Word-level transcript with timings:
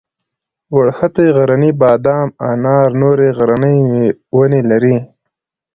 وړښتی 0.75 1.25
غرنی 1.37 1.71
بادام 1.81 2.27
انار 2.51 2.87
نورې 3.01 3.29
غرنۍ 3.37 3.77
ونې 4.35 4.61
دي. 4.83 4.97